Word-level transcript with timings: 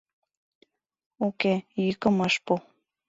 Уке, 1.27 1.53
йӱкым 1.83 2.17
ыш 2.27 2.35
пу. 2.45 2.53